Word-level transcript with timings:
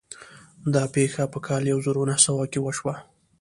دا 0.73 0.83
پېښه 0.95 1.23
په 1.33 1.39
کال 1.47 1.63
يو 1.71 1.79
زر 1.85 1.95
و 1.99 2.07
نهه 2.09 2.19
سوه 2.25 2.45
کې 2.51 2.59
وشوه. 2.61 2.95